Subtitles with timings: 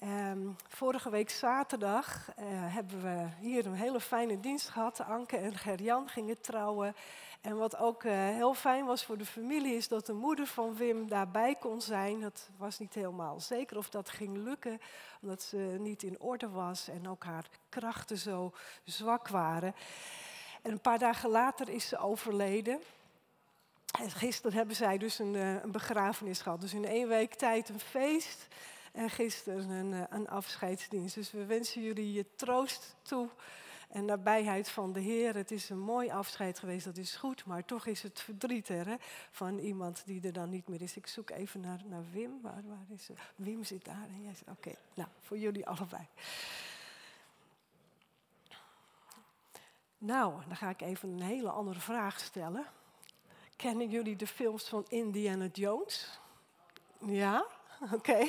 [0.00, 5.00] Ehm, vorige week zaterdag eh, hebben we hier een hele fijne dienst gehad.
[5.00, 6.94] Anke en Gerjan gingen trouwen.
[7.40, 10.76] En wat ook eh, heel fijn was voor de familie is dat de moeder van
[10.76, 12.20] Wim daarbij kon zijn.
[12.20, 14.80] Dat was niet helemaal zeker of dat ging lukken,
[15.20, 18.52] omdat ze niet in orde was en ook haar krachten zo
[18.84, 19.74] zwak waren.
[20.62, 22.80] En een paar dagen later is ze overleden.
[24.00, 26.60] En gisteren hebben zij dus een, eh, een begrafenis gehad.
[26.60, 28.48] Dus in één week tijd een feest.
[28.96, 31.14] En gisteren een, eh, een afscheidsdienst.
[31.14, 33.28] Dus we wensen jullie je troost toe
[33.88, 35.34] en nabijheid van de Heer.
[35.34, 37.44] Het is een mooi afscheid geweest, dat is goed.
[37.44, 38.94] Maar toch is het verdriet er, hè,
[39.30, 40.96] van iemand die er dan niet meer is.
[40.96, 41.80] Ik zoek even naar,
[42.12, 42.40] Wim.
[42.42, 43.10] Waar, waar is?
[43.34, 44.08] Wim zit daar.
[44.48, 46.06] Oké, nou, voor jullie allebei.
[49.98, 52.66] Nou, dan ga ik even een hele andere vraag stellen.
[53.56, 56.20] Kennen jullie de films van Indiana Jones?
[57.06, 57.46] Ja?
[57.92, 58.26] Oké.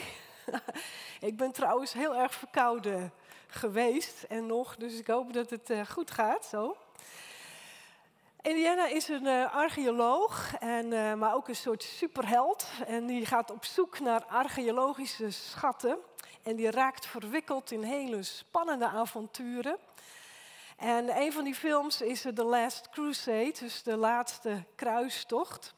[1.30, 3.14] ik ben trouwens heel erg verkouden
[3.48, 6.78] geweest en nog, dus ik hoop dat het uh, goed gaat zo.
[8.42, 12.68] Indiana is een uh, archeoloog, en, uh, maar ook een soort superheld.
[12.86, 15.98] En die gaat op zoek naar archeologische schatten.
[16.44, 19.78] En die raakt verwikkeld in hele spannende avonturen.
[20.78, 25.73] En een van die films is The Last Crusade, dus de laatste kruistocht.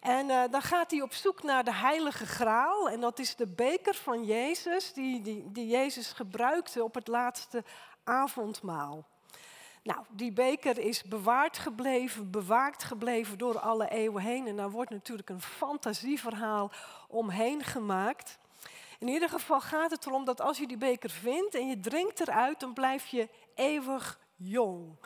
[0.00, 2.88] En uh, dan gaat hij op zoek naar de heilige graal.
[2.88, 7.64] En dat is de beker van Jezus, die, die, die Jezus gebruikte op het laatste
[8.04, 9.06] avondmaal.
[9.82, 14.46] Nou, die beker is bewaard gebleven, bewaakt gebleven door alle eeuwen heen.
[14.46, 16.70] En daar wordt natuurlijk een fantasieverhaal
[17.08, 18.38] omheen gemaakt.
[18.98, 22.20] In ieder geval gaat het erom dat als je die beker vindt en je drinkt
[22.20, 24.96] eruit, dan blijf je eeuwig jong.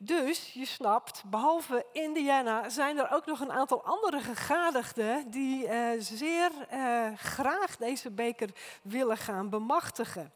[0.00, 5.88] Dus je snapt, behalve Indiana zijn er ook nog een aantal andere gegadigden die uh,
[5.98, 8.50] zeer uh, graag deze beker
[8.82, 10.32] willen gaan bemachtigen.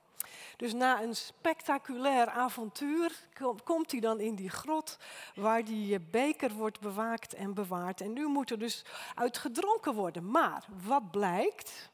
[0.57, 3.13] Dus na een spectaculair avontuur
[3.65, 4.99] komt hij dan in die grot
[5.35, 8.01] waar die beker wordt bewaakt en bewaard.
[8.01, 10.31] En nu moet er dus uit gedronken worden.
[10.31, 11.91] Maar wat blijkt?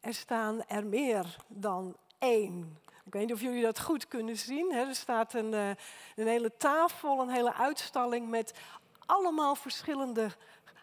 [0.00, 4.72] Er staan er meer dan één ik weet niet of jullie dat goed kunnen zien.
[4.72, 5.68] Er staat een, uh,
[6.16, 8.54] een hele tafel, een hele uitstalling met
[9.06, 10.30] allemaal verschillende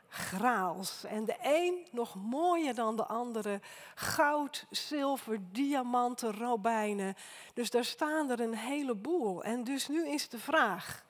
[0.09, 1.03] graals.
[1.03, 3.61] En de een nog mooier dan de andere.
[3.95, 7.15] Goud, zilver, diamanten, robijnen.
[7.53, 9.43] Dus daar staan er een heleboel.
[9.43, 11.05] En dus nu is de vraag: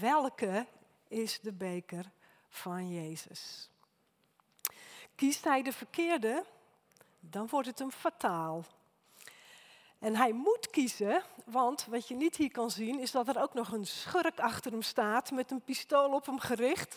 [0.00, 0.66] welke
[1.08, 2.10] is de beker
[2.48, 3.70] van Jezus?
[5.14, 6.44] Kiest hij de verkeerde,
[7.20, 8.64] dan wordt het hem fataal.
[10.02, 13.54] En hij moet kiezen, want wat je niet hier kan zien, is dat er ook
[13.54, 16.96] nog een schurk achter hem staat met een pistool op hem gericht.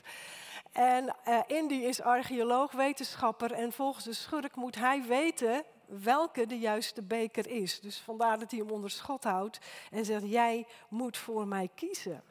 [0.71, 6.59] En uh, Indy is archeoloog, wetenschapper en volgens de schurk moet hij weten welke de
[6.59, 7.79] juiste beker is.
[7.79, 9.59] Dus vandaar dat hij hem onder schot houdt
[9.91, 12.23] en zegt, jij moet voor mij kiezen.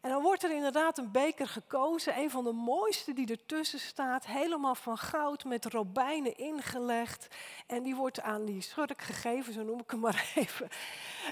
[0.00, 4.26] En dan wordt er inderdaad een beker gekozen, een van de mooiste die ertussen staat,
[4.26, 7.26] helemaal van goud met robijnen ingelegd.
[7.66, 10.68] En die wordt aan die schurk gegeven, zo noem ik hem maar even.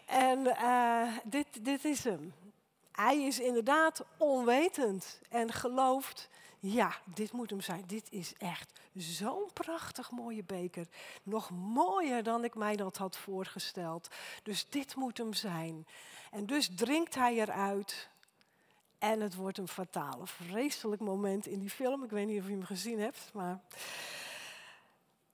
[0.07, 2.35] En uh, dit, dit is hem.
[2.93, 6.29] Hij is inderdaad onwetend en gelooft,
[6.61, 7.85] ja, dit moet hem zijn.
[7.87, 10.87] Dit is echt zo'n prachtig mooie beker.
[11.23, 14.09] Nog mooier dan ik mij dat had voorgesteld.
[14.43, 15.87] Dus dit moet hem zijn.
[16.31, 18.09] En dus drinkt hij eruit
[18.99, 22.05] en het wordt een fatale, vreselijk moment in die film.
[22.05, 23.61] Ik weet niet of je hem gezien hebt, maar.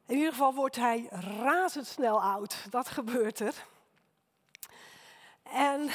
[0.07, 2.67] In ieder geval wordt hij razendsnel oud.
[2.71, 3.67] Dat gebeurt er.
[5.43, 5.89] En,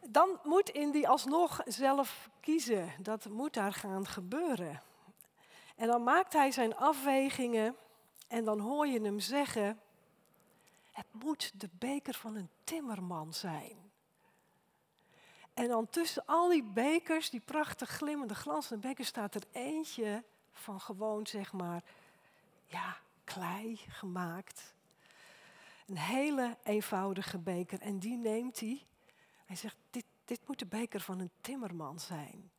[0.00, 2.92] dan moet Indy alsnog zelf kiezen.
[2.98, 4.82] Dat moet daar gaan gebeuren.
[5.76, 7.76] En dan maakt hij zijn afwegingen
[8.28, 9.80] en dan hoor je hem zeggen:
[10.90, 13.91] Het moet de beker van een timmerman zijn.
[15.54, 20.80] En dan tussen al die bekers, die prachtig glimmende glanzende bekers, staat er eentje van
[20.80, 21.82] gewoon, zeg maar,
[22.66, 24.74] ja, klei gemaakt.
[25.86, 27.80] Een hele eenvoudige beker.
[27.80, 28.86] En die neemt hij.
[29.44, 32.50] Hij zegt, dit, dit moet de beker van een timmerman zijn.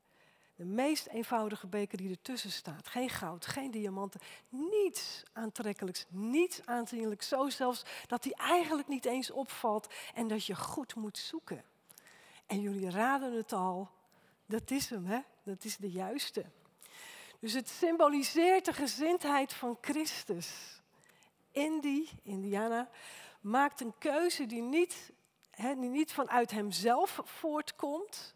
[0.56, 2.88] De meest eenvoudige beker die ertussen staat.
[2.88, 4.20] Geen goud, geen diamanten,
[4.50, 7.28] niets aantrekkelijks, niets aanzienlijks.
[7.28, 11.64] Zo zelfs dat hij eigenlijk niet eens opvalt en dat je goed moet zoeken.
[12.46, 13.90] En jullie raden het al,
[14.46, 15.20] dat is hem, hè?
[15.44, 16.46] dat is de juiste.
[17.40, 20.82] Dus het symboliseert de gezindheid van Christus.
[21.52, 22.90] Indy, Indiana,
[23.42, 25.12] maakt een keuze die niet,
[25.56, 28.36] die niet vanuit hemzelf voortkomt,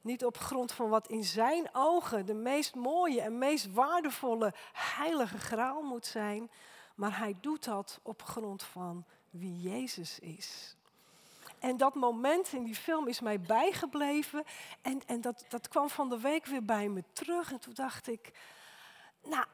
[0.00, 5.38] Niet op grond van wat in zijn ogen de meest mooie en meest waardevolle heilige
[5.38, 6.50] graal moet zijn,
[6.94, 10.76] maar hij doet dat op grond van wie Jezus is.
[11.60, 14.44] En dat moment in die film is mij bijgebleven.
[14.82, 17.52] En, en dat, dat kwam van de week weer bij me terug.
[17.52, 18.30] En toen dacht ik,
[19.22, 19.44] nou,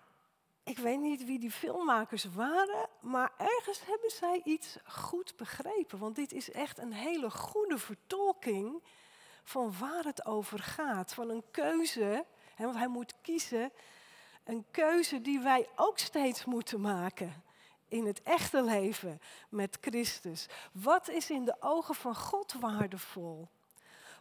[0.65, 5.99] ik weet niet wie die filmmakers waren, maar ergens hebben zij iets goed begrepen.
[5.99, 8.83] Want dit is echt een hele goede vertolking
[9.43, 11.15] van waar het over gaat.
[11.15, 12.25] Van een keuze,
[12.55, 13.73] hè, want hij moet kiezen,
[14.45, 17.43] een keuze die wij ook steeds moeten maken
[17.89, 20.47] in het echte leven met Christus.
[20.73, 23.49] Wat is in de ogen van God waardevol?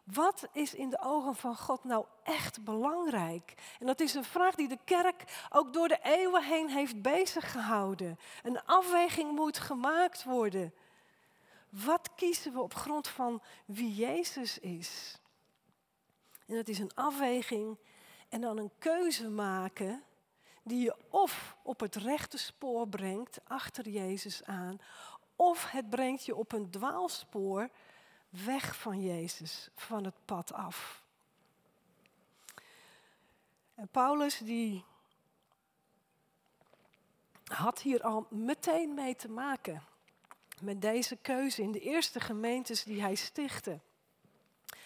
[0.04, 3.54] Wat is in de ogen van God nou echt belangrijk?
[3.80, 7.51] En dat is een vraag die de kerk ook door de eeuwen heen heeft bezig
[7.51, 8.19] gehouden.
[8.44, 10.74] Een afweging moet gemaakt worden.
[11.69, 15.19] Wat kiezen we op grond van wie Jezus is?
[16.45, 17.77] En dat is een afweging
[18.30, 20.04] en dan een keuze maken
[20.63, 24.80] die je of op het rechte spoor brengt, achter Jezus aan,
[25.36, 27.69] of het brengt je op een dwaalspoor
[28.30, 31.04] weg van Jezus, van het pad af.
[33.75, 34.83] En Paulus die
[37.44, 39.83] had hier al meteen mee te maken
[40.62, 43.80] met deze keuze in de eerste gemeentes die hij stichtte.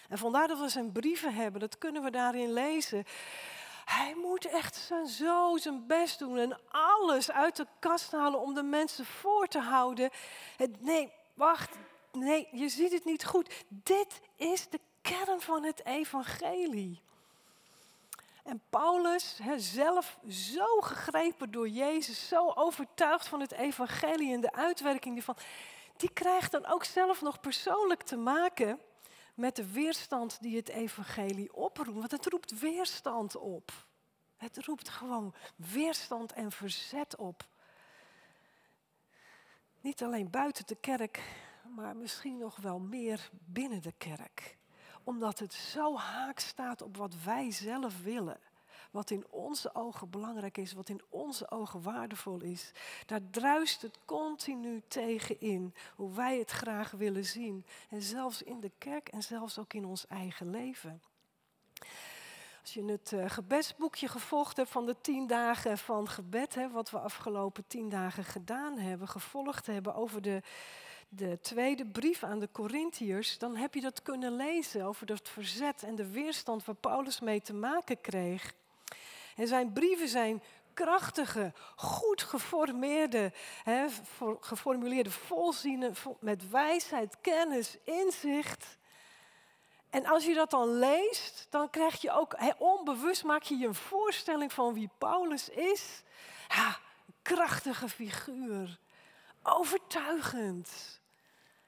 [0.08, 3.04] En vandaar dat we zijn brieven hebben, dat kunnen we daarin lezen.
[3.98, 8.62] Hij moet echt zo zijn best doen en alles uit de kast halen om de
[8.62, 10.10] mensen voor te houden.
[10.80, 11.76] nee, wacht,
[12.12, 13.64] nee, je ziet het niet goed.
[13.68, 17.02] Dit is de kern van het evangelie.
[18.44, 25.16] En Paulus, zelf zo gegrepen door Jezus, zo overtuigd van het evangelie en de uitwerking
[25.16, 25.36] ervan,
[25.96, 28.80] die krijgt dan ook zelf nog persoonlijk te maken
[29.34, 31.98] met de weerstand die het evangelie oproept.
[31.98, 33.86] Want het roept weerstand op.
[34.38, 37.46] Het roept gewoon weerstand en verzet op.
[39.80, 41.22] Niet alleen buiten de kerk,
[41.74, 44.56] maar misschien nog wel meer binnen de kerk.
[45.04, 48.40] Omdat het zo haak staat op wat wij zelf willen.
[48.90, 52.72] Wat in onze ogen belangrijk is, wat in onze ogen waardevol is.
[53.06, 55.74] Daar druist het continu tegen in.
[55.96, 57.66] Hoe wij het graag willen zien.
[57.90, 61.02] En zelfs in de kerk en zelfs ook in ons eigen leven.
[62.68, 66.90] Als je het uh, gebedsboekje gevolgd hebt van de tien dagen van gebed, hè, wat
[66.90, 70.42] we afgelopen tien dagen gedaan hebben, gevolgd hebben over de,
[71.08, 75.82] de tweede brief aan de Corinthiërs, dan heb je dat kunnen lezen over dat verzet
[75.82, 78.54] en de weerstand waar Paulus mee te maken kreeg.
[79.36, 80.42] En zijn brieven zijn
[80.74, 83.32] krachtige, goed geformeerde,
[83.64, 83.86] hè,
[84.40, 88.77] geformuleerde volzinnen met wijsheid, kennis, inzicht.
[89.90, 93.74] En als je dat dan leest, dan krijg je ook onbewust maak je je een
[93.74, 96.02] voorstelling van wie Paulus is.
[96.48, 96.78] Ja,
[97.22, 98.78] krachtige figuur,
[99.42, 101.00] overtuigend,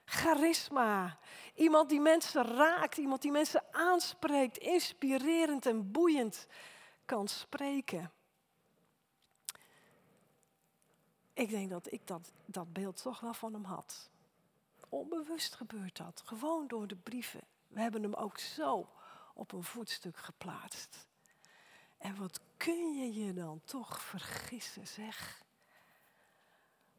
[0.05, 1.19] charisma,
[1.55, 6.46] iemand die mensen raakt, iemand die mensen aanspreekt, inspirerend en boeiend
[7.05, 8.12] kan spreken.
[11.32, 14.11] Ik denk dat ik dat, dat beeld toch wel van hem had.
[14.88, 17.40] Onbewust gebeurt dat, gewoon door de brieven.
[17.70, 18.88] We hebben hem ook zo
[19.34, 21.06] op een voetstuk geplaatst.
[21.99, 25.43] En wat kun je je dan toch vergissen, zeg?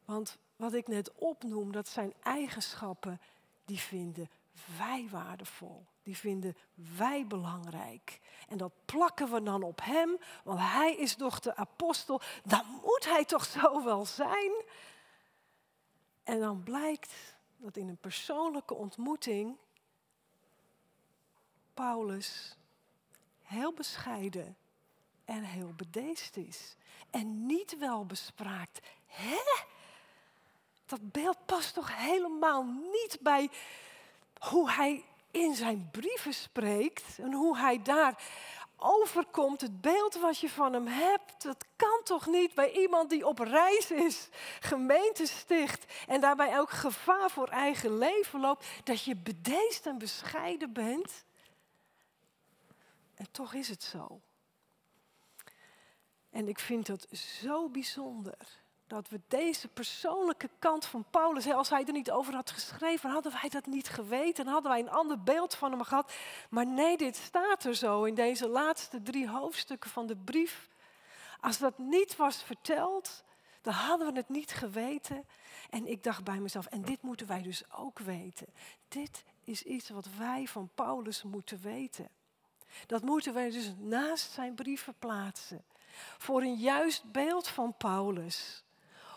[0.06, 3.22] Want wat ik net opnoem, dat zijn eigenschappen
[3.66, 4.30] die vinden
[4.78, 5.86] wij waardevol.
[6.04, 8.20] Die vinden wij belangrijk.
[8.48, 12.22] En dat plakken we dan op hem, want hij is toch de apostel.
[12.44, 14.52] Dan moet hij toch zo wel zijn.
[16.24, 17.14] En dan blijkt
[17.58, 19.58] dat in een persoonlijke ontmoeting
[21.74, 22.56] Paulus
[23.42, 24.58] heel bescheiden
[25.26, 26.76] en heel bedeesd is.
[27.10, 28.80] En niet wel bespraakt.
[29.06, 29.42] Hè?
[30.86, 33.50] Dat beeld past toch helemaal niet bij
[34.40, 38.24] hoe hij in zijn brieven spreekt en hoe hij daar
[38.78, 43.28] overkomt, het beeld wat je van hem hebt, dat kan toch niet bij iemand die
[43.28, 49.16] op reis is, gemeente sticht en daarbij ook gevaar voor eigen leven loopt, dat je
[49.16, 51.24] bedeesd en bescheiden bent?
[53.22, 54.22] En toch is het zo.
[56.30, 57.08] En ik vind het
[57.44, 58.38] zo bijzonder
[58.88, 63.32] dat we deze persoonlijke kant van Paulus, als hij er niet over had geschreven, hadden
[63.32, 66.14] wij dat niet geweten, hadden wij een ander beeld van hem gehad.
[66.50, 70.70] Maar nee, dit staat er zo in deze laatste drie hoofdstukken van de brief.
[71.40, 73.24] Als dat niet was verteld,
[73.62, 75.28] dan hadden we het niet geweten.
[75.70, 78.48] En ik dacht bij mezelf, en dit moeten wij dus ook weten.
[78.88, 82.10] Dit is iets wat wij van Paulus moeten weten.
[82.88, 85.64] Dat moeten wij dus naast zijn brieven plaatsen.
[86.18, 88.64] Voor een juist beeld van Paulus.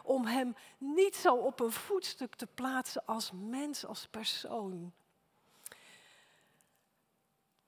[0.03, 4.93] Om hem niet zo op een voetstuk te plaatsen als mens, als persoon.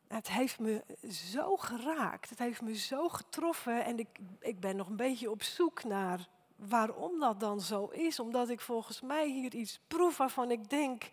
[0.09, 4.89] Het heeft me zo geraakt, het heeft me zo getroffen en ik, ik ben nog
[4.89, 8.21] een beetje op zoek naar waarom dat dan zo is.
[8.21, 11.09] Omdat ik volgens mij hier iets proef waarvan ik denk,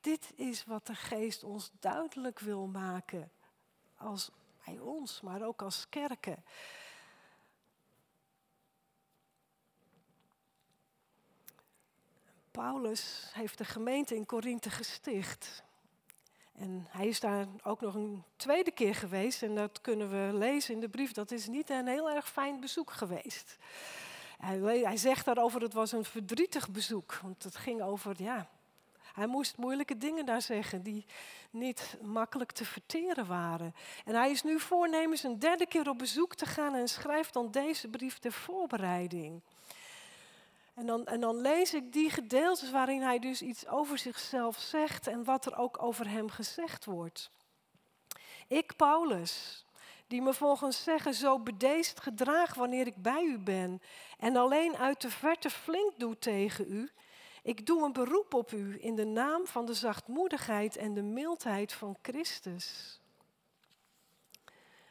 [0.00, 3.30] dit is wat de geest ons duidelijk wil maken.
[3.96, 4.30] Als
[4.64, 6.44] bij ons, maar ook als kerken.
[12.50, 15.64] Paulus heeft de gemeente in Korinthe gesticht.
[16.52, 19.42] En hij is daar ook nog een tweede keer geweest.
[19.42, 21.12] En dat kunnen we lezen in de brief.
[21.12, 23.56] Dat is niet een heel erg fijn bezoek geweest.
[24.38, 27.18] Hij, zegt daarover, het was een verdrietig bezoek.
[27.22, 28.48] Want het ging over, ja,
[29.16, 31.04] hij moest moeilijke dingen daar zeggen die
[31.50, 33.74] niet makkelijk te verteren waren.
[34.04, 37.50] En hij is nu voornemens een derde keer op bezoek te gaan en schrijft dan
[37.50, 39.40] deze brief ter voorbereiding.
[40.74, 45.06] En dan, en dan lees ik die gedeeltes waarin hij dus iets over zichzelf zegt
[45.06, 47.30] en wat er ook over hem gezegd wordt.
[48.48, 49.64] Ik, Paulus,
[50.06, 53.82] die me volgens zeggen zo bedeesd gedraag wanneer ik bij u ben
[54.18, 56.90] en alleen uit de verte flink doe tegen u.
[57.46, 61.72] Ik doe een beroep op u in de naam van de zachtmoedigheid en de mildheid
[61.72, 63.00] van Christus.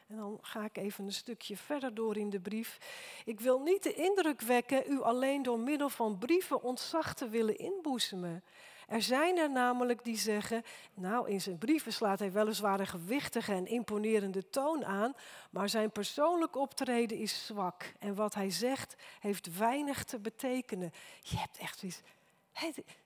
[0.08, 2.78] En dan ga ik even een stukje verder door in de brief.
[3.24, 7.58] Ik wil niet de indruk wekken u alleen door middel van brieven ontzag te willen
[7.58, 8.44] inboezemen.
[8.86, 10.62] Er zijn er namelijk die zeggen,
[10.94, 15.14] nou in zijn brieven slaat hij weliswaar een gewichtige en imponerende toon aan,
[15.50, 20.92] maar zijn persoonlijk optreden is zwak en wat hij zegt heeft weinig te betekenen.
[21.22, 21.82] Je hebt echt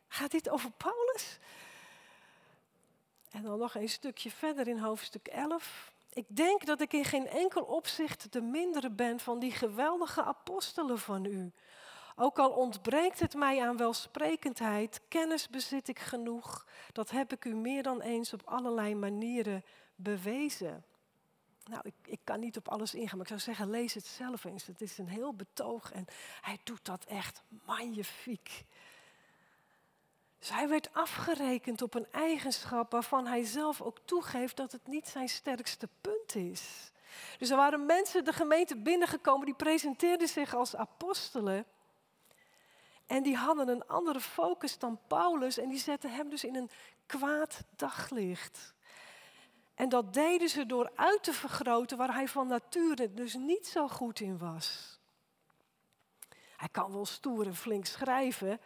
[0.08, 1.38] gaat dit over Paulus?
[3.30, 5.92] En dan nog een stukje verder in hoofdstuk 11.
[6.12, 10.98] Ik denk dat ik in geen enkel opzicht de mindere ben van die geweldige apostelen
[10.98, 11.52] van u.
[12.16, 16.66] Ook al ontbreekt het mij aan welsprekendheid, kennis bezit ik genoeg.
[16.92, 19.64] Dat heb ik u meer dan eens op allerlei manieren
[19.94, 20.84] bewezen.
[21.64, 24.44] Nou, ik, ik kan niet op alles ingaan, maar ik zou zeggen, lees het zelf
[24.44, 24.66] eens.
[24.66, 26.04] Het is een heel betoog en
[26.40, 28.64] hij doet dat echt magnifiek.
[30.40, 35.08] Dus hij werd afgerekend op een eigenschap waarvan hij zelf ook toegeeft dat het niet
[35.08, 36.90] zijn sterkste punt is.
[37.38, 41.64] Dus er waren mensen de gemeente binnengekomen die presenteerden zich als apostelen.
[43.06, 46.70] En die hadden een andere focus dan Paulus en die zetten hem dus in een
[47.06, 48.74] kwaad daglicht.
[49.74, 53.88] En dat deden ze door uit te vergroten waar hij van nature dus niet zo
[53.88, 54.98] goed in was.
[56.56, 58.60] Hij kan wel stoer en flink schrijven,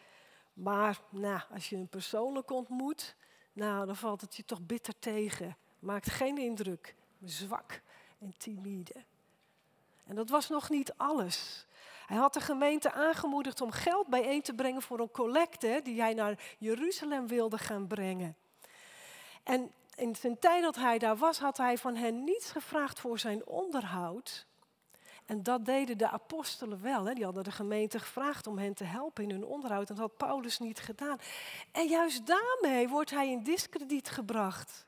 [0.54, 3.16] maar nou, als je hem persoonlijk ontmoet,
[3.52, 5.56] nou, dan valt het je toch bitter tegen.
[5.78, 6.94] Maakt geen indruk.
[7.24, 7.80] Zwak
[8.18, 9.04] en timide.
[10.04, 11.66] En dat was nog niet alles.
[12.06, 16.14] Hij had de gemeente aangemoedigd om geld bijeen te brengen voor een collecte die hij
[16.14, 18.36] naar Jeruzalem wilde gaan brengen.
[19.42, 23.18] En in zijn tijd dat hij daar was, had hij van hen niets gevraagd voor
[23.18, 24.46] zijn onderhoud.
[25.26, 27.04] En dat deden de apostelen wel.
[27.04, 27.14] Hè.
[27.14, 29.88] Die hadden de gemeente gevraagd om hen te helpen in hun onderhoud.
[29.88, 31.18] En dat had Paulus niet gedaan.
[31.72, 34.86] En juist daarmee wordt hij in discrediet gebracht.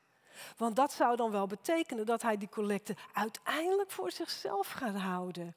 [0.56, 5.54] Want dat zou dan wel betekenen dat hij die collecte uiteindelijk voor zichzelf gaat houden.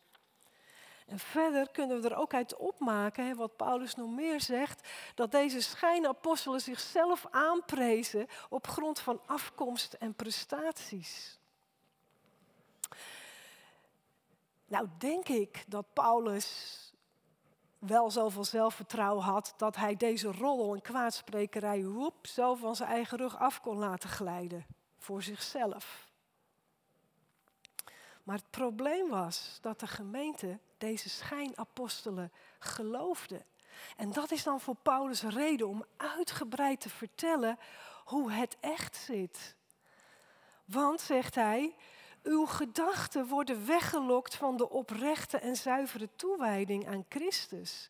[1.08, 5.62] En verder kunnen we er ook uit opmaken, wat Paulus nog meer zegt, dat deze
[5.62, 11.40] schijnapostelen zichzelf aanprezen op grond van afkomst en prestaties.
[14.70, 16.78] Nou, denk ik dat Paulus
[17.80, 23.18] wel zoveel zelfvertrouwen had dat hij deze roddel en kwaadsprekerij woep, zo van zijn eigen
[23.18, 24.66] rug af kon laten glijden
[24.98, 26.08] voor zichzelf.
[28.24, 33.46] Maar het probleem was dat de gemeente deze schijnapostelen geloofde.
[33.98, 37.60] En dat is dan voor Paulus reden om uitgebreid te vertellen
[38.06, 39.56] hoe het echt zit.
[40.66, 41.76] Want, zegt hij,
[42.24, 47.90] uw gedachten worden weggelokt van de oprechte en zuivere toewijding aan Christus.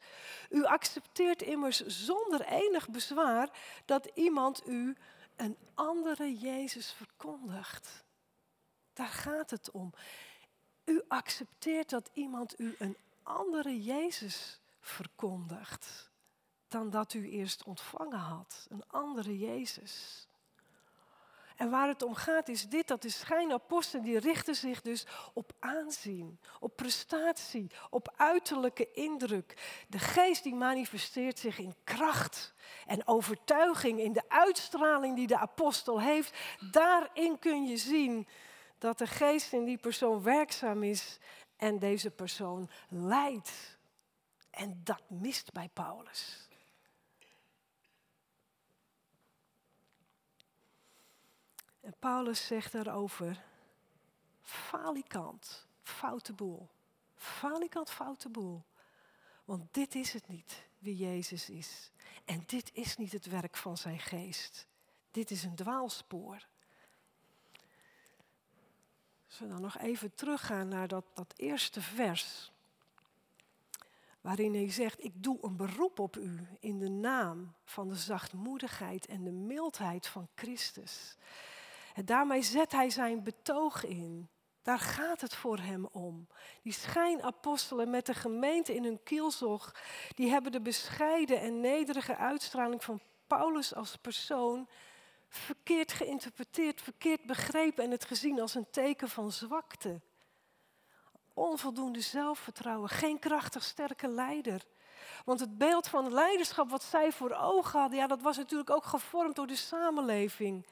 [0.50, 3.50] U accepteert immers zonder enig bezwaar
[3.86, 4.96] dat iemand u
[5.36, 8.04] een andere Jezus verkondigt.
[8.94, 9.94] Daar gaat het om.
[10.86, 16.10] U accepteert dat iemand u een andere Jezus verkondigt
[16.68, 18.66] dan dat u eerst ontvangen had.
[18.70, 20.28] Een andere Jezus.
[21.60, 25.52] En waar het om gaat is dit, dat de schijnapostelen die richten zich dus op
[25.60, 29.82] aanzien, op prestatie, op uiterlijke indruk.
[29.88, 32.54] De geest die manifesteert zich in kracht
[32.86, 36.38] en overtuiging, in de uitstraling die de apostel heeft.
[36.72, 38.28] Daarin kun je zien
[38.78, 41.20] Dat de geest in die persoon werkzaam is
[41.58, 43.78] en deze persoon leidt.
[44.50, 46.49] En dat mist bij Paulus.
[51.82, 53.44] En Paulus zegt daarover,
[54.42, 56.70] falikant, foute boel.
[57.16, 58.64] Falikant, foute boel.
[59.46, 61.92] Want dit is het niet wie Jezus is.
[62.26, 64.68] En dit is niet het werk van zijn geest.
[65.12, 66.48] Dit is een dwaalspoor.
[69.28, 72.52] Als we dan nog even teruggaan naar dat, dat eerste vers.
[74.22, 79.06] Waarin hij zegt, ik doe een beroep op u in de naam van de zachtmoedigheid
[79.06, 81.16] en de mildheid van Christus.
[82.06, 84.30] Daarmee zet hij zijn betoog in.
[84.62, 86.28] Daar gaat het voor hem om.
[86.64, 89.76] Die schijnapostelen met de gemeente in hun kielzog,
[90.16, 94.68] die hebben de bescheiden en nederige uitstraling van Paulus als persoon
[95.28, 100.02] verkeerd geïnterpreteerd, verkeerd begrepen en het gezien als een teken van zwakte.
[101.34, 104.66] Onvoldoende zelfvertrouwen, geen krachtig sterke leider.
[105.26, 108.86] Want het beeld van leiderschap wat zij voor ogen hadden, ja, dat was natuurlijk ook
[108.86, 110.66] gevormd door de samenleving.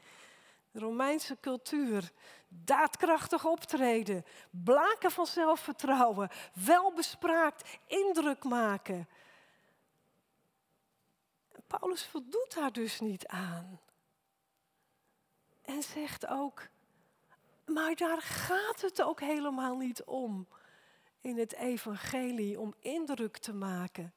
[0.78, 2.12] Romeinse cultuur,
[2.48, 6.30] daadkrachtig optreden, blaken van zelfvertrouwen,
[6.66, 9.08] welbespraakt, indruk maken.
[11.68, 13.80] Paulus voldoet daar dus niet aan.
[15.62, 16.68] En zegt ook,
[17.66, 20.48] maar daar gaat het ook helemaal niet om
[21.22, 24.14] in het evangelie, om indruk te maken.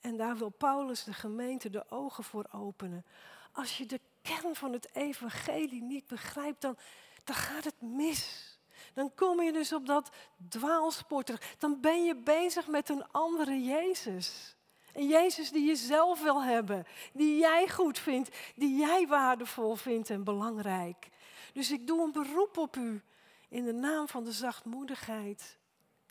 [0.00, 3.04] En daar wil Paulus de gemeente de ogen voor openen.
[3.52, 6.76] Als je de kern van het evangelie niet begrijpt, dan,
[7.24, 8.46] dan gaat het mis.
[8.94, 10.10] Dan kom je dus op dat
[10.48, 11.24] dwaalspoor
[11.58, 14.56] Dan ben je bezig met een andere Jezus.
[14.92, 20.10] Een Jezus die je zelf wil hebben, die jij goed vindt, die jij waardevol vindt
[20.10, 21.08] en belangrijk.
[21.52, 23.02] Dus ik doe een beroep op u
[23.48, 25.58] in de naam van de zachtmoedigheid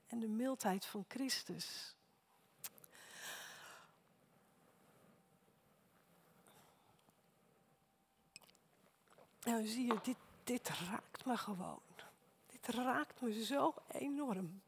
[0.08, 1.97] en de mildheid van Christus.
[9.48, 11.80] Nou zie je, dit, dit raakt me gewoon.
[12.52, 14.62] Dit raakt me zo enorm.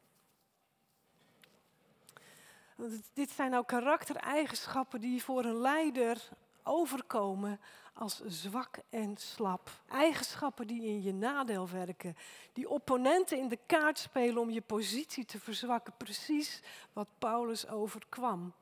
[2.75, 6.29] Want dit zijn nou karaktereigenschappen die voor een leider
[6.63, 7.59] overkomen
[7.93, 9.69] als zwak en slap.
[9.87, 12.17] Eigenschappen die in je nadeel werken.
[12.53, 15.93] Die opponenten in de kaart spelen om je positie te verzwakken.
[15.97, 16.61] Precies
[16.93, 18.53] wat Paulus overkwam.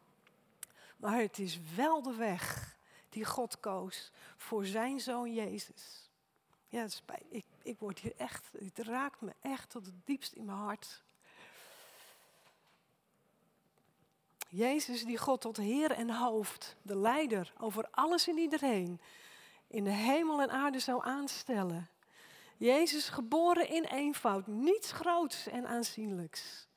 [0.97, 2.75] Maar het is wel de weg
[3.09, 6.06] die God koos voor zijn zoon Jezus.
[6.69, 6.87] Ja,
[7.29, 11.03] ik, ik word hier echt, het raakt me echt tot het diepst in mijn hart.
[14.49, 19.01] Jezus die God tot Heer en hoofd, de leider over alles en iedereen,
[19.67, 21.89] in de hemel en aarde zou aanstellen.
[22.57, 26.67] Jezus geboren in eenvoud, niets groots en aanzienlijks.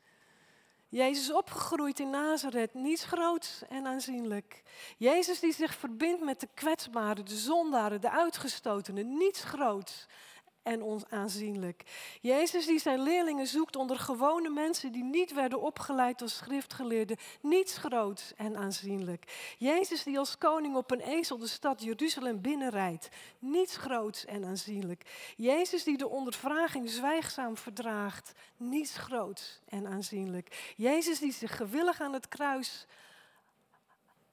[0.91, 4.63] Jezus opgegroeid in Nazareth, niets groots en aanzienlijk.
[4.97, 10.07] Jezus die zich verbindt met de kwetsbaren, de zondaren, de uitgestotenen, niets groots
[10.63, 11.83] en onaanzienlijk.
[12.21, 17.77] Jezus die zijn leerlingen zoekt onder gewone mensen die niet werden opgeleid als schriftgeleerden, niets
[17.79, 19.55] groots en aanzienlijk.
[19.59, 25.33] Jezus die als koning op een ezel de stad Jeruzalem binnenrijdt, niets groots en aanzienlijk.
[25.37, 30.75] Jezus die de ondervraging zwijgzaam verdraagt, niets groots en aanzienlijk.
[30.77, 32.87] Jezus die zich gewillig aan het kruis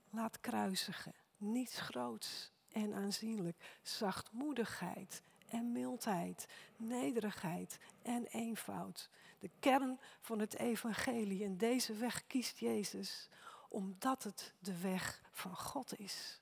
[0.10, 3.58] laat kruisigen, niets groots en aanzienlijk.
[3.82, 9.10] Zachtmoedigheid, en mildheid, nederigheid en eenvoud.
[9.40, 11.44] De kern van het evangelie.
[11.44, 13.30] En deze weg kiest Jezus
[13.70, 16.40] omdat het de weg van God is.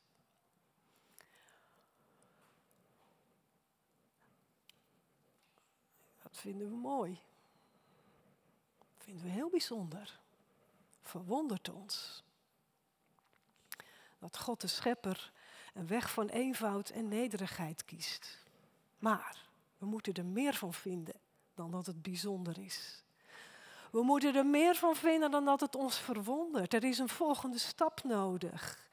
[6.21, 7.19] Dat vinden we mooi.
[8.93, 10.19] Dat vinden we heel bijzonder.
[11.01, 12.23] Verwondert ons.
[14.19, 15.33] Dat God de schepper
[15.73, 18.44] een weg van eenvoud en nederigheid kiest.
[19.05, 19.45] Maar
[19.77, 21.19] we moeten er meer van vinden
[21.53, 23.03] dan dat het bijzonder is.
[23.91, 26.73] We moeten er meer van vinden dan dat het ons verwondert.
[26.73, 28.89] Er is een volgende stap nodig.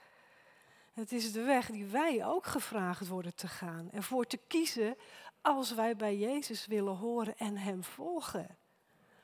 [0.93, 3.91] Het is de weg die wij ook gevraagd worden te gaan.
[3.91, 4.97] En voor te kiezen
[5.41, 8.57] als wij bij Jezus willen horen en Hem volgen.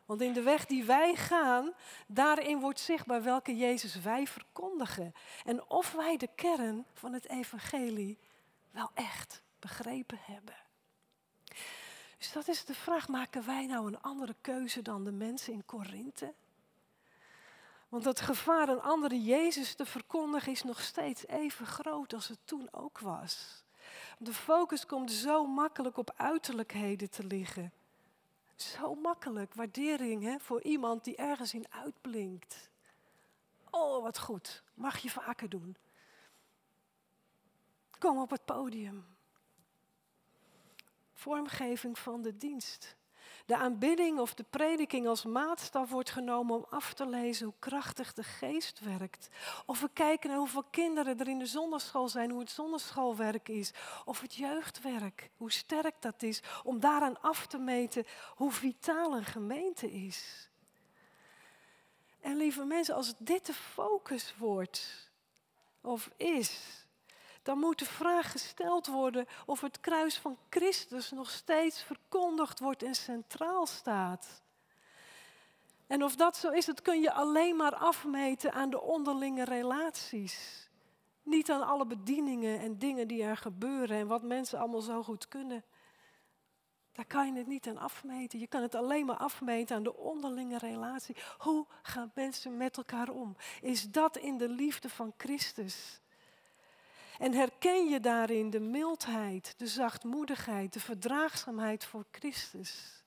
[0.05, 1.72] Want in de weg die wij gaan,
[2.07, 5.12] daarin wordt zichtbaar welke Jezus wij verkondigen.
[5.44, 8.18] En of wij de kern van het evangelie
[8.70, 10.66] wel echt begrepen hebben.
[12.18, 15.64] Dus dat is de vraag, maken wij nou een andere keuze dan de mensen in
[15.64, 16.35] Korinthe?
[17.88, 22.38] Want het gevaar een andere Jezus te verkondigen is nog steeds even groot als het
[22.44, 23.64] toen ook was.
[24.18, 27.72] De focus komt zo makkelijk op uiterlijkheden te liggen.
[28.57, 29.54] Zo makkelijk.
[29.54, 32.70] Waardering hè, voor iemand die ergens in uitblinkt.
[33.70, 34.62] Oh, wat goed.
[34.74, 35.76] Mag je vaker doen.
[37.98, 39.17] Kom op het podium.
[41.18, 42.96] Vormgeving van de dienst.
[43.46, 48.12] De aanbidding of de prediking als maatstaf wordt genomen om af te lezen hoe krachtig
[48.12, 49.28] de geest werkt.
[49.66, 53.72] Of we kijken naar hoeveel kinderen er in de zonderschool zijn, hoe het zonderschoolwerk is.
[54.04, 56.42] Of het jeugdwerk, hoe sterk dat is.
[56.62, 58.04] Om daaraan af te meten
[58.35, 60.48] hoe vitaal een gemeente is.
[62.20, 65.11] En lieve mensen, als dit de focus wordt
[65.81, 66.87] of is,
[67.48, 72.82] dan moet de vraag gesteld worden of het kruis van Christus nog steeds verkondigd wordt
[72.82, 74.42] en centraal staat.
[75.87, 80.68] En of dat zo is, dat kun je alleen maar afmeten aan de onderlinge relaties.
[81.22, 85.28] Niet aan alle bedieningen en dingen die er gebeuren en wat mensen allemaal zo goed
[85.28, 85.64] kunnen.
[86.92, 88.38] Daar kan je het niet aan afmeten.
[88.38, 91.16] Je kan het alleen maar afmeten aan de onderlinge relatie.
[91.38, 93.37] Hoe gaan mensen met elkaar om?
[93.61, 96.00] Is dat in de liefde van Christus?
[97.18, 103.02] En herken je daarin de mildheid, de zachtmoedigheid, de verdraagzaamheid voor Christus?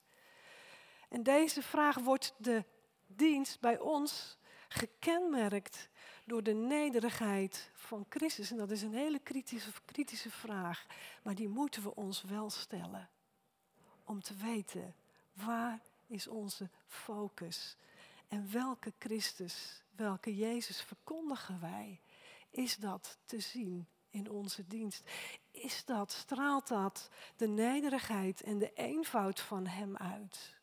[1.09, 2.63] En deze vraag wordt de
[3.07, 5.89] dienst bij ons gekenmerkt
[6.25, 8.51] door de nederigheid van Christus.
[8.51, 10.85] En dat is een hele kritische, kritische vraag,
[11.23, 13.09] maar die moeten we ons wel stellen.
[14.03, 14.95] Om te weten,
[15.33, 17.77] waar is onze focus?
[18.27, 22.01] En welke Christus, welke Jezus verkondigen wij?
[22.49, 25.09] Is dat te zien in onze dienst.
[25.51, 30.59] Is dat, straalt dat de nederigheid en de eenvoud van Hem uit?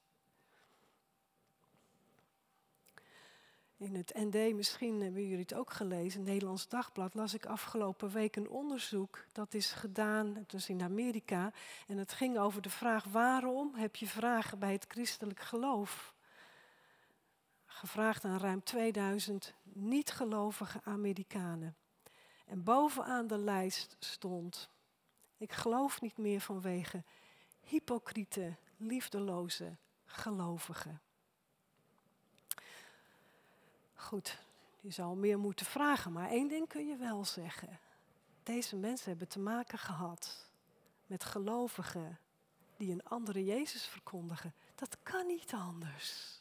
[3.78, 8.36] In het ND, misschien hebben jullie het ook gelezen, Nederlands Dagblad, las ik afgelopen week
[8.36, 9.26] een onderzoek.
[9.32, 11.52] Dat is gedaan, was in Amerika.
[11.86, 16.14] En het ging over de vraag: waarom heb je vragen bij het christelijk geloof?
[17.66, 21.76] Gevraagd aan ruim 2000 niet-gelovige Amerikanen.
[22.48, 24.68] En bovenaan de lijst stond,
[25.36, 27.02] ik geloof niet meer vanwege
[27.60, 31.00] hypocriete, liefdeloze gelovigen.
[33.94, 34.38] Goed,
[34.80, 37.80] je zou meer moeten vragen, maar één ding kun je wel zeggen.
[38.42, 40.50] Deze mensen hebben te maken gehad
[41.06, 42.18] met gelovigen
[42.76, 44.54] die een andere Jezus verkondigen.
[44.74, 46.40] Dat kan niet anders.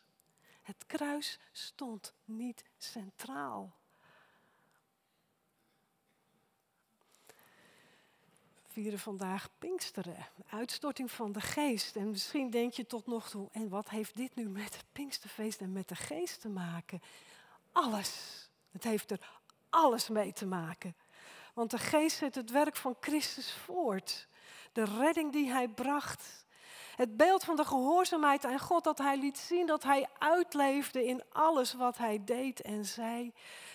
[0.62, 3.76] Het kruis stond niet centraal.
[8.82, 11.96] Vieren vandaag Pinksteren, uitstorting van de geest.
[11.96, 15.62] En misschien denk je tot nog toe, en wat heeft dit nu met het Pinksterfeest
[15.62, 17.02] en met de geest te maken?
[17.72, 18.50] Alles.
[18.72, 19.30] Het heeft er
[19.70, 20.96] alles mee te maken.
[21.54, 24.28] Want de geest zet het werk van Christus voort.
[24.72, 26.46] De redding die hij bracht.
[26.96, 31.24] Het beeld van de gehoorzaamheid aan God dat hij liet zien dat hij uitleefde in
[31.32, 33.34] alles wat hij deed en zei.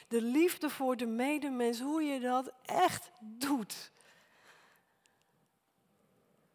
[0.09, 3.93] De liefde voor de medemens, hoe je dat echt doet.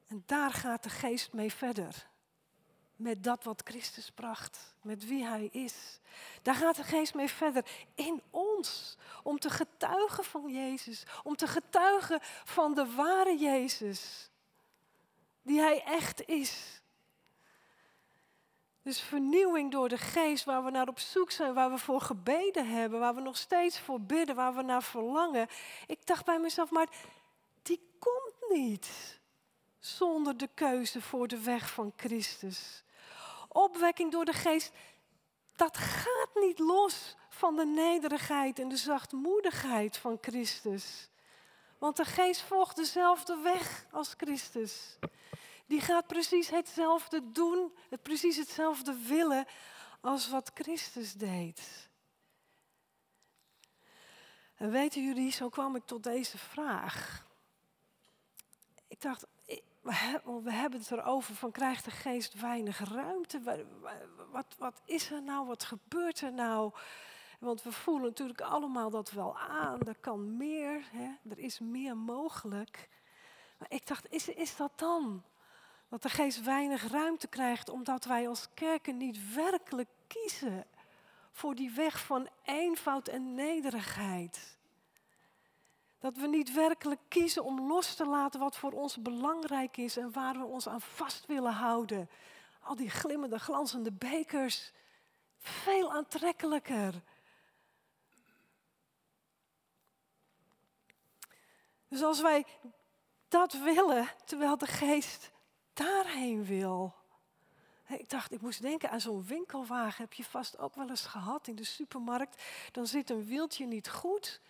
[0.08, 2.08] En daar gaat de geest mee verder.
[2.96, 6.00] Met dat wat Christus bracht, met wie Hij is.
[6.41, 7.65] Daar gaat de geest mee verder.
[7.96, 8.98] In ons.
[9.24, 11.04] Om te getuigen van Jezus.
[11.24, 14.30] Om te getuigen van de ware Jezus.
[15.41, 16.82] Die Hij echt is.
[18.82, 22.70] Dus vernieuwing door de geest, waar we naar op zoek zijn, waar we voor gebeden
[22.70, 25.48] hebben, waar we nog steeds voor bidden, waar we naar verlangen.
[25.88, 26.89] Ik dacht bij mezelf, maar
[27.62, 29.17] die komt niet
[29.95, 32.84] zonder de keuze voor de weg van Christus.
[33.47, 34.71] Opwekking door de geest,
[35.56, 41.10] dat gaat niet los van de nederigheid en de zachtmoedigheid van Christus.
[41.78, 44.97] Want de geest volgt dezelfde weg als Christus.
[45.65, 49.45] Die gaat precies hetzelfde doen, het precies hetzelfde willen
[50.02, 51.89] als wat Christus deed.
[54.56, 57.26] En weten jullie, zo kwam ik tot deze vraag.
[58.88, 59.26] Ik dacht,
[60.43, 63.60] we hebben het erover van krijgt de geest weinig ruimte?
[64.32, 65.47] Wat, wat is er nou?
[65.47, 66.73] Wat gebeurt er nou?
[67.39, 69.80] Want we voelen natuurlijk allemaal dat wel aan.
[69.82, 71.30] Er kan meer, hè?
[71.30, 72.89] er is meer mogelijk.
[73.58, 75.23] Maar ik dacht, is, is dat dan?
[75.89, 80.65] Dat de geest weinig ruimte krijgt omdat wij als kerken niet werkelijk kiezen
[81.32, 84.57] voor die weg van eenvoud en nederigheid.
[86.00, 90.12] Dat we niet werkelijk kiezen om los te laten wat voor ons belangrijk is en
[90.12, 92.10] waar we ons aan vast willen houden.
[92.62, 94.72] Al die glimmende, glanzende bekers.
[95.40, 97.02] Veel aantrekkelijker.
[101.88, 102.46] Dus als wij
[103.28, 105.32] dat willen terwijl de geest
[105.74, 106.96] daarheen wil.
[107.88, 110.04] Ik dacht, ik moest denken aan zo'n winkelwagen.
[110.04, 112.44] Heb je vast ook wel eens gehad in de supermarkt.
[112.72, 114.42] Dan zit een wieltje niet goed.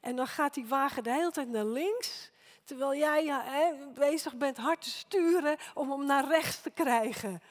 [0.00, 2.30] En dan gaat die wagen de hele tijd naar links.
[2.64, 7.42] Terwijl jij ja, hè, bezig bent hard te sturen om hem naar rechts te krijgen.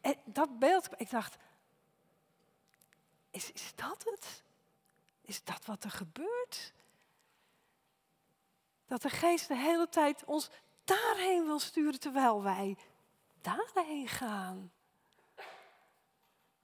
[0.00, 1.36] En dat beeld, ik dacht,
[3.30, 4.42] is, is dat het?
[5.22, 6.72] Is dat wat er gebeurt?
[8.86, 10.50] Dat de geest de hele tijd ons
[10.84, 12.76] daarheen wil sturen terwijl wij
[13.40, 14.72] daarheen gaan.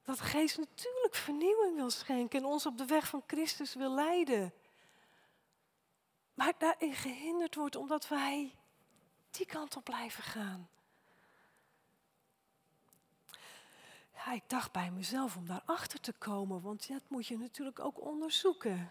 [0.02, 3.94] Dat de geest natuurlijk vernieuwing wil schenken en ons op de weg van Christus wil
[3.94, 4.52] leiden.
[6.38, 8.54] Maar daarin gehinderd wordt omdat wij
[9.30, 10.68] die kant op blijven gaan.
[14.14, 18.00] Ja, ik dacht bij mezelf om daarachter te komen, want dat moet je natuurlijk ook
[18.00, 18.90] onderzoeken.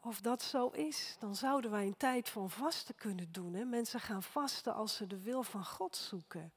[0.00, 3.54] Of dat zo is, dan zouden wij een tijd van vasten kunnen doen.
[3.54, 3.64] Hè?
[3.64, 6.52] Mensen gaan vasten als ze de wil van God zoeken.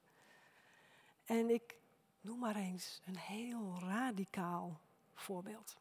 [1.25, 1.75] En ik
[2.21, 4.79] noem maar eens een heel radicaal
[5.13, 5.77] voorbeeld.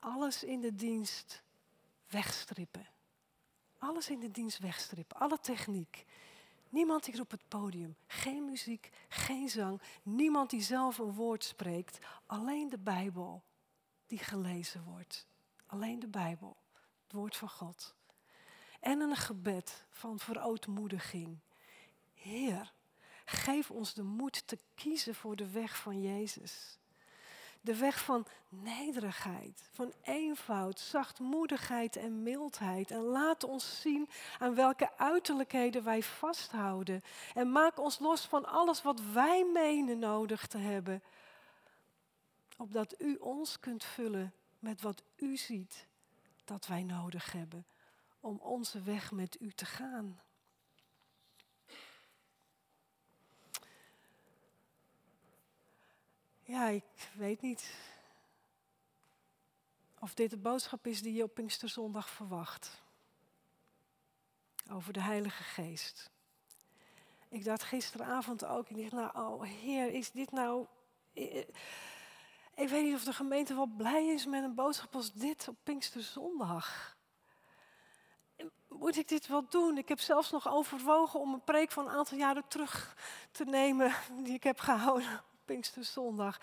[0.00, 1.42] Alles in de dienst
[2.08, 2.86] wegstrippen.
[3.78, 5.16] Alles in de dienst wegstrippen.
[5.16, 6.04] Alle techniek.
[6.68, 7.96] Niemand hier op het podium.
[8.06, 9.82] Geen muziek, geen zang.
[10.02, 11.98] Niemand die zelf een woord spreekt.
[12.26, 13.42] Alleen de Bijbel
[14.06, 15.26] die gelezen wordt.
[15.66, 16.56] Alleen de Bijbel,
[17.02, 17.94] het woord van God.
[18.80, 21.38] En een gebed van verootmoediging.
[22.14, 22.72] Heer,
[23.24, 26.78] geef ons de moed te kiezen voor de weg van Jezus.
[27.60, 32.90] De weg van nederigheid, van eenvoud, zachtmoedigheid en mildheid.
[32.90, 37.02] En laat ons zien aan welke uiterlijkheden wij vasthouden.
[37.34, 41.02] En maak ons los van alles wat wij menen nodig te hebben.
[42.56, 45.86] Opdat u ons kunt vullen met wat u ziet
[46.44, 47.66] dat wij nodig hebben
[48.20, 50.20] om onze weg met u te gaan.
[56.50, 57.70] Ja, ik weet niet
[59.98, 62.82] of dit de boodschap is die je op Pinksterzondag verwacht.
[64.70, 66.10] Over de Heilige Geest.
[67.28, 70.66] Ik dacht gisteravond ook, ik dacht, nou, oh Heer, is dit nou...
[72.54, 75.56] Ik weet niet of de gemeente wel blij is met een boodschap als dit op
[75.62, 76.96] Pinksterzondag.
[78.68, 79.78] Moet ik dit wel doen?
[79.78, 82.96] Ik heb zelfs nog overwogen om een preek van een aantal jaren terug
[83.30, 86.40] te nemen die ik heb gehouden Pinksterzondag.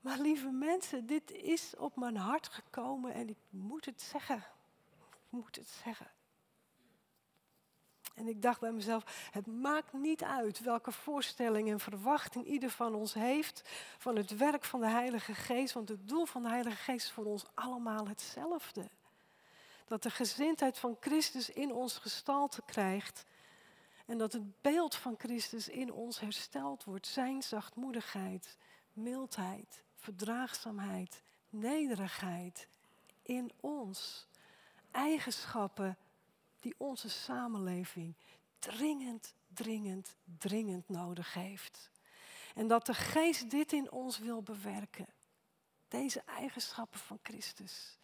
[0.00, 4.44] Maar lieve mensen, dit is op mijn hart gekomen en ik moet het zeggen.
[5.10, 6.06] Ik moet het zeggen.
[8.14, 12.94] En ik dacht bij mezelf, het maakt niet uit welke voorstelling en verwachting ieder van
[12.94, 13.62] ons heeft
[13.98, 17.12] van het werk van de Heilige Geest, want het doel van de Heilige Geest is
[17.12, 18.90] voor ons allemaal hetzelfde.
[19.86, 23.24] Dat de gezindheid van Christus in ons gestalte krijgt
[24.04, 27.06] en dat het beeld van Christus in ons hersteld wordt.
[27.06, 28.56] Zijn zachtmoedigheid,
[28.92, 32.68] mildheid, verdraagzaamheid, nederigheid
[33.22, 34.26] in ons.
[34.90, 35.96] Eigenschappen
[36.60, 38.14] die onze samenleving
[38.58, 41.90] dringend, dringend, dringend nodig heeft.
[42.54, 45.06] En dat de geest dit in ons wil bewerken.
[45.88, 47.98] Deze eigenschappen van Christus.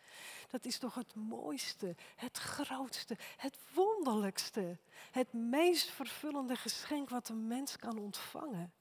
[0.50, 4.78] Dat is toch het mooiste, het grootste, het wonderlijkste,
[5.10, 8.72] het meest vervullende geschenk wat een mens kan ontvangen.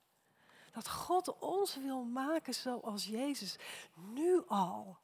[0.72, 3.56] Dat God ons wil maken zoals Jezus,
[3.94, 4.98] nu al.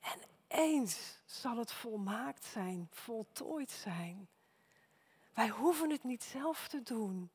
[0.00, 4.28] En eens zal het volmaakt zijn, voltooid zijn.
[5.34, 7.30] Wij hoeven het niet zelf te doen.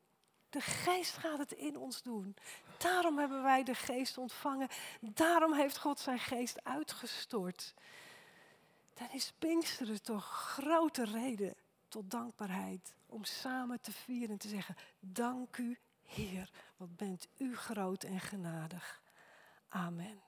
[0.50, 2.36] De geest gaat het in ons doen.
[2.78, 4.68] Daarom hebben wij de geest ontvangen.
[5.00, 7.74] Daarom heeft God zijn geest uitgestort.
[8.98, 11.54] Dan is Pinksteren toch grote reden
[11.88, 12.94] tot dankbaarheid.
[13.06, 18.20] Om samen te vieren en te zeggen, dank u Heer, wat bent u groot en
[18.20, 19.02] genadig.
[19.68, 20.27] Amen.